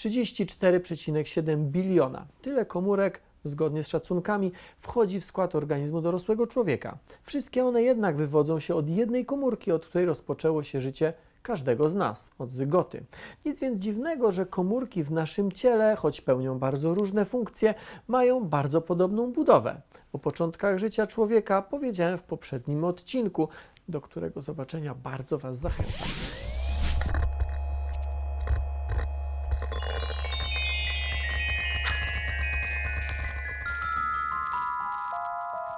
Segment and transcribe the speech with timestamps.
[0.00, 2.26] 34,7 biliona.
[2.42, 6.98] Tyle komórek, zgodnie z szacunkami, wchodzi w skład organizmu dorosłego człowieka.
[7.22, 11.94] Wszystkie one jednak wywodzą się od jednej komórki, od której rozpoczęło się życie każdego z
[11.94, 13.04] nas, od zygoty.
[13.44, 17.74] Nic więc dziwnego, że komórki w naszym ciele, choć pełnią bardzo różne funkcje,
[18.08, 19.80] mają bardzo podobną budowę.
[20.12, 23.48] O początkach życia człowieka powiedziałem w poprzednim odcinku,
[23.88, 26.08] do którego zobaczenia bardzo Was zachęcam.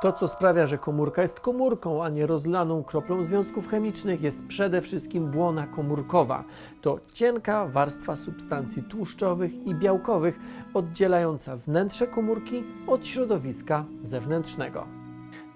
[0.03, 4.81] To, co sprawia, że komórka jest komórką, a nie rozlaną kroplą związków chemicznych, jest przede
[4.81, 6.45] wszystkim błona komórkowa.
[6.81, 10.39] To cienka warstwa substancji tłuszczowych i białkowych,
[10.75, 14.87] oddzielająca wnętrze komórki od środowiska zewnętrznego.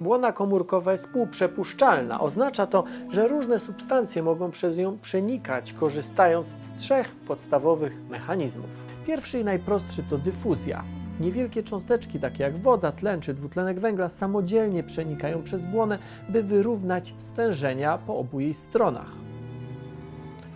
[0.01, 2.21] Błona komórkowa jest półprzepuszczalna.
[2.21, 8.71] Oznacza to, że różne substancje mogą przez nią przenikać, korzystając z trzech podstawowych mechanizmów.
[9.07, 10.85] Pierwszy i najprostszy to dyfuzja.
[11.21, 17.15] Niewielkie cząsteczki, takie jak woda, tlen czy dwutlenek węgla, samodzielnie przenikają przez błonę, by wyrównać
[17.19, 19.27] stężenia po obu jej stronach.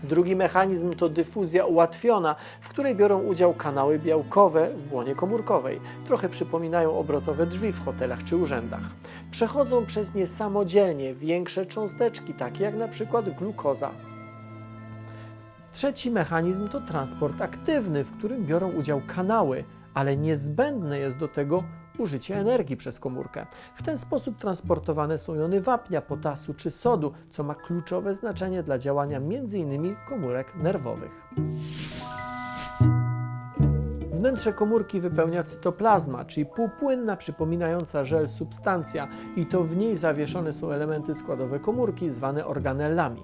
[0.05, 5.80] Drugi mechanizm to dyfuzja ułatwiona, w której biorą udział kanały białkowe w błonie komórkowej.
[6.06, 8.83] Trochę przypominają obrotowe drzwi w hotelach czy urzędach.
[9.30, 13.91] Przechodzą przez nie samodzielnie większe cząsteczki, takie jak na przykład glukoza.
[15.72, 21.64] Trzeci mechanizm to transport aktywny, w którym biorą udział kanały, ale niezbędne jest do tego
[21.98, 23.46] użycie energii przez komórkę.
[23.74, 28.78] W ten sposób transportowane są jony wapnia, potasu czy sodu, co ma kluczowe znaczenie dla
[28.78, 29.96] działania m.in.
[30.08, 31.30] komórek nerwowych.
[34.20, 40.70] Wnętrze komórki wypełnia cytoplazma, czyli półpłynna, przypominająca żel substancja i to w niej zawieszone są
[40.70, 43.22] elementy składowe komórki zwane organellami.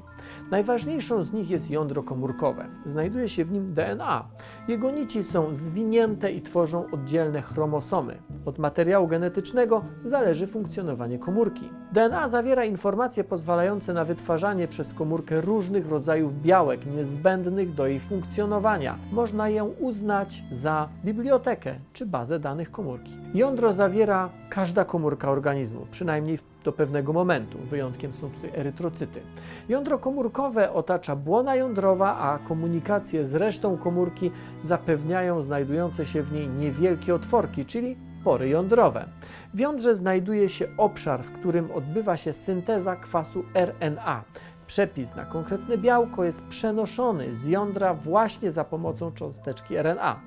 [0.51, 2.67] Najważniejszą z nich jest jądro komórkowe.
[2.85, 4.29] Znajduje się w nim DNA.
[4.69, 8.19] Jego nici są zwinięte i tworzą oddzielne chromosomy.
[8.45, 11.71] Od materiału genetycznego zależy funkcjonowanie komórki.
[11.93, 18.99] DNA zawiera informacje pozwalające na wytwarzanie przez komórkę różnych rodzajów białek niezbędnych do jej funkcjonowania.
[19.13, 23.13] Można ją uznać za bibliotekę czy bazę danych komórki.
[23.35, 27.59] Jądro zawiera każda komórka organizmu, przynajmniej do pewnego momentu.
[27.59, 29.21] Wyjątkiem są tutaj erytrocyty.
[29.69, 34.31] Jądro komórkowe otacza błona jądrowa, a komunikację z resztą komórki
[34.63, 39.09] zapewniają znajdujące się w niej niewielkie otworki, czyli pory jądrowe.
[39.55, 44.25] W jądrze znajduje się obszar, w którym odbywa się synteza kwasu RNA.
[44.67, 50.21] Przepis na konkretne białko jest przenoszony z jądra właśnie za pomocą cząsteczki RNA.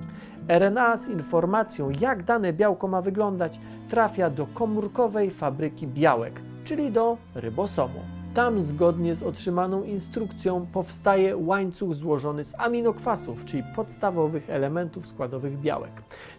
[0.47, 7.17] RNA z informacją, jak dane białko ma wyglądać, trafia do komórkowej fabryki białek, czyli do
[7.35, 8.18] rybosomu.
[8.39, 15.91] Tam, zgodnie z otrzymaną instrukcją, powstaje łańcuch złożony z aminokwasów, czyli podstawowych elementów składowych białek.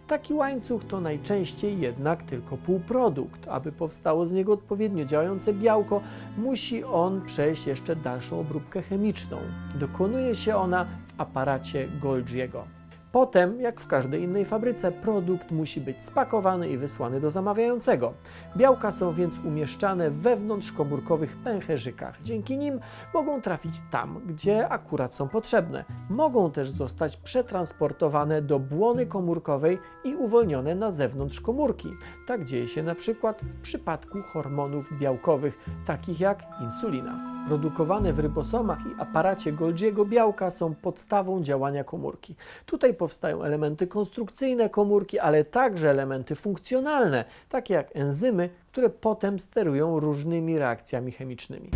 [0.07, 3.47] Taki łańcuch to najczęściej jednak tylko półprodukt.
[3.47, 6.01] Aby powstało z niego odpowiednio działające białko,
[6.37, 9.37] musi on przejść jeszcze dalszą obróbkę chemiczną.
[9.75, 12.80] Dokonuje się ona w aparacie Golgiego.
[13.11, 18.13] Potem, jak w każdej innej fabryce, produkt musi być spakowany i wysłany do zamawiającego.
[18.57, 22.21] Białka są więc umieszczane wewnątrz komórkowych pęcherzykach.
[22.21, 22.79] Dzięki nim
[23.13, 25.85] mogą trafić tam, gdzie akurat są potrzebne.
[26.09, 31.89] Mogą też zostać przetransportowane do błony komórkowej i uwolnione na zewnątrz komórki.
[32.27, 37.30] Tak dzieje się na przykład w przypadku hormonów białkowych, takich jak insulina.
[37.47, 42.35] Produkowane w rybosomach i aparacie Golgiego białka są podstawą działania komórki.
[42.65, 49.99] Tutaj powstają elementy konstrukcyjne komórki, ale także elementy funkcjonalne, takie jak enzymy, które potem sterują
[49.99, 51.71] różnymi reakcjami chemicznymi.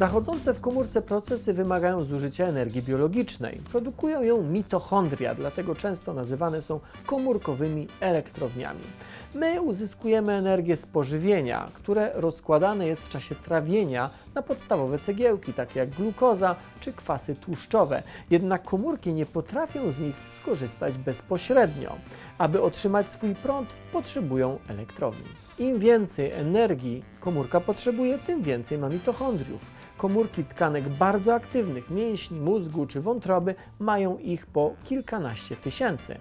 [0.00, 3.60] Zachodzące w komórce procesy wymagają zużycia energii biologicznej.
[3.70, 8.80] Produkują ją mitochondria, dlatego często nazywane są komórkowymi elektrowniami.
[9.34, 15.80] My uzyskujemy energię z pożywienia, które rozkładane jest w czasie trawienia na podstawowe cegiełki, takie
[15.80, 18.02] jak glukoza czy kwasy tłuszczowe.
[18.30, 21.96] Jednak komórki nie potrafią z nich skorzystać bezpośrednio.
[22.38, 25.28] Aby otrzymać swój prąd, potrzebują elektrowni.
[25.58, 29.80] Im więcej energii komórka potrzebuje, tym więcej ma mitochondriów.
[30.00, 36.18] Komórki tkanek bardzo aktywnych, mięśni, mózgu czy wątroby mają ich po kilkanaście tysięcy.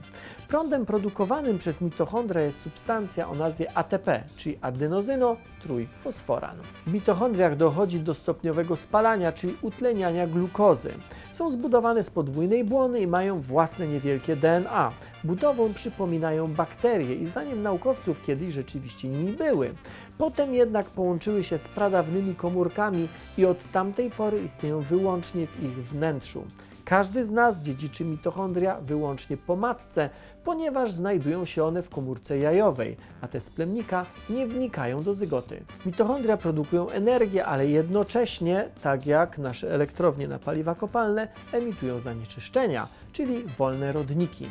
[0.48, 6.56] Prądem produkowanym przez mitochondria jest substancja o nazwie ATP, czyli adenozyno-trójfosforan.
[6.88, 10.92] W mitochondriach dochodzi do stopniowego spalania, czyli utleniania glukozy.
[11.32, 14.92] Są zbudowane z podwójnej błony i mają własne niewielkie DNA.
[15.24, 19.74] Budową przypominają bakterie i zdaniem naukowców kiedyś rzeczywiście nimi były.
[20.18, 25.88] Potem jednak połączyły się z pradawnymi komórkami i od tamtej pory istnieją wyłącznie w ich
[25.88, 26.44] wnętrzu.
[26.86, 30.10] Każdy z nas dziedziczy mitochondria wyłącznie po matce,
[30.44, 35.64] ponieważ znajdują się one w komórce jajowej, a te z plemnika nie wnikają do zygoty.
[35.86, 43.44] Mitochondria produkują energię, ale jednocześnie, tak jak nasze elektrownie na paliwa kopalne, emitują zanieczyszczenia, czyli
[43.58, 44.46] wolne rodniki.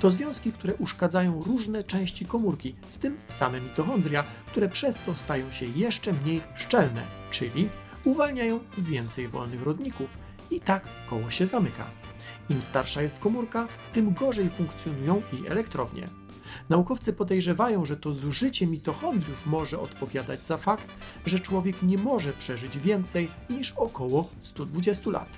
[0.00, 5.50] To związki, które uszkadzają różne części komórki, w tym same mitochondria, które przez to stają
[5.50, 7.68] się jeszcze mniej szczelne, czyli
[8.04, 10.18] uwalniają więcej wolnych rodników
[10.50, 11.86] i tak koło się zamyka.
[12.50, 16.08] Im starsza jest komórka, tym gorzej funkcjonują jej elektrownie.
[16.68, 20.86] Naukowcy podejrzewają, że to zużycie mitochondriów może odpowiadać za fakt,
[21.26, 25.28] że człowiek nie może przeżyć więcej niż około 120 lat.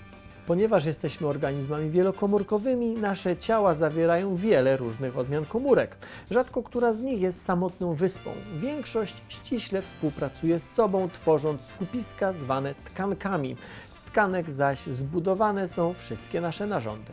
[0.47, 5.97] Ponieważ jesteśmy organizmami wielokomórkowymi, nasze ciała zawierają wiele różnych odmian komórek.
[6.31, 8.31] Rzadko która z nich jest samotną wyspą.
[8.59, 13.57] Większość ściśle współpracuje z sobą, tworząc skupiska zwane tkankami.
[13.93, 17.13] Z tkanek zaś zbudowane są wszystkie nasze narządy.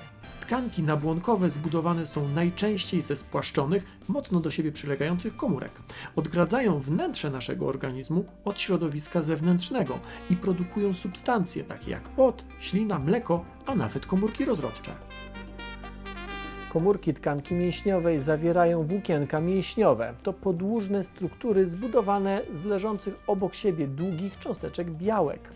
[0.53, 5.71] Tkanki nabłonkowe zbudowane są najczęściej ze spłaszczonych, mocno do siebie przylegających komórek.
[6.15, 13.45] Odgradzają wnętrze naszego organizmu od środowiska zewnętrznego i produkują substancje takie jak pot, ślina, mleko,
[13.65, 14.91] a nawet komórki rozrodcze.
[16.73, 20.13] Komórki tkanki mięśniowej zawierają włókienka mięśniowe.
[20.23, 25.49] To podłużne struktury zbudowane z leżących obok siebie długich cząsteczek białek.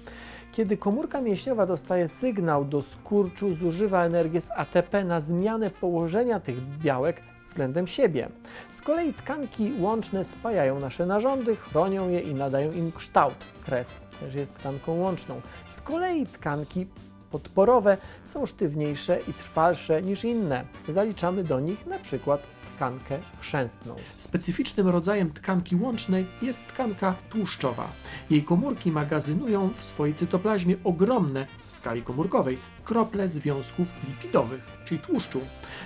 [0.57, 6.61] Kiedy komórka mięśniowa dostaje sygnał do skurczu, zużywa energię z ATP na zmianę położenia tych
[6.79, 8.29] białek względem siebie.
[8.71, 13.35] Z kolei tkanki łączne spajają nasze narządy, chronią je i nadają im kształt.
[13.65, 15.41] Krew też jest tkanką łączną.
[15.69, 16.87] Z kolei tkanki
[17.31, 20.65] podporowe są sztywniejsze i trwalsze niż inne.
[20.87, 23.95] Zaliczamy do nich na przykład tkankę chrzęstną.
[24.17, 27.87] Specyficznym rodzajem tkanki łącznej jest tkanka tłuszczowa.
[28.29, 35.41] Jej komórki magazynują w swojej cytoplazmie ogromne w skali komórkowej krople związków lipidowych, czyli tłuszczu.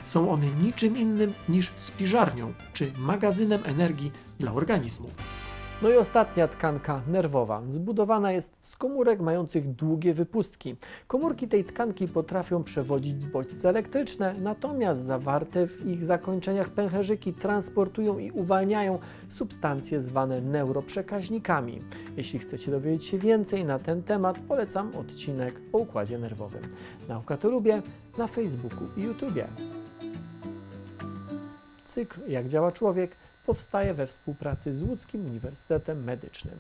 [0.06, 5.10] Są one niczym innym niż spiżarnią czy magazynem energii dla organizmu.
[5.82, 7.62] No i ostatnia tkanka nerwowa.
[7.70, 10.76] Zbudowana jest z komórek mających długie wypustki.
[11.08, 18.32] Komórki tej tkanki potrafią przewodzić bodźce elektryczne, natomiast zawarte w ich zakończeniach pęcherzyki transportują i
[18.32, 19.00] uwalniają
[19.30, 21.82] substancje zwane neuroprzekaźnikami.
[22.18, 26.64] Jeśli chcecie dowiedzieć się więcej na ten temat, polecam odcinek o układzie nerwowym.
[27.10, 27.82] Nauka to lubię
[28.18, 29.48] na Facebooku i YouTubie.
[31.86, 33.16] Cykl Jak działa człowiek
[33.52, 36.58] powstaje we współpracy z Łódzkim Uniwersytetem Medycznym.